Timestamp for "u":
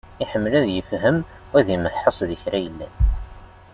1.53-1.55